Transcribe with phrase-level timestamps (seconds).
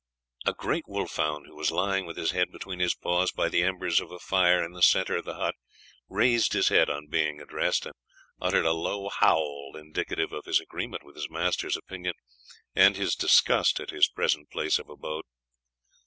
[0.47, 3.61] A great wolf hound, who was lying with his head between his paws by the
[3.61, 5.53] embers of a fire in the centre of the hut,
[6.09, 7.93] raised his head on being addressed, and
[8.41, 12.15] uttered a low howl indicative of his agreement with his master's opinion
[12.75, 15.25] and his disgust at his present place of abode.